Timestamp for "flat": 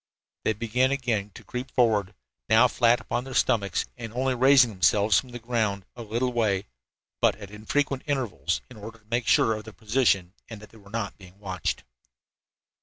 2.67-2.99